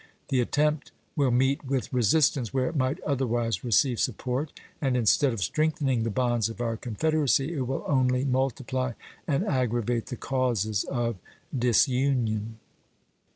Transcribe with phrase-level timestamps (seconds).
[0.29, 5.43] The attempt will meet with resistance where it might otherwise receive support, and instead of
[5.43, 8.93] strengthening the bonds of our Confederacy it will only multiply
[9.27, 11.17] and aggravate the causes of
[11.55, 12.57] disunion.